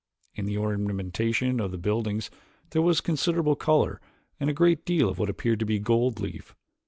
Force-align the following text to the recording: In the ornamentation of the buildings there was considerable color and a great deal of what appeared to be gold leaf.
In 0.33 0.47
the 0.47 0.57
ornamentation 0.57 1.59
of 1.59 1.69
the 1.69 1.77
buildings 1.77 2.31
there 2.71 2.81
was 2.81 3.01
considerable 3.01 3.55
color 3.55 4.01
and 4.39 4.49
a 4.49 4.51
great 4.51 4.83
deal 4.83 5.07
of 5.09 5.19
what 5.19 5.29
appeared 5.29 5.59
to 5.59 5.65
be 5.67 5.77
gold 5.77 6.19
leaf. 6.19 6.55